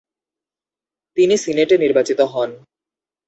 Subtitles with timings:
[1.17, 2.49] তিনি সিনেটে নির্বাচিত হন।